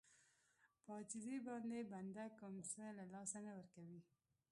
په 0.83 0.91
عاجزي 0.97 1.37
باندې 1.49 1.87
بنده 1.93 2.25
کوم 2.39 2.55
څه 2.71 2.83
له 2.97 3.05
لاسه 3.13 3.37
نه 3.45 3.51
ورکوي. 3.57 3.99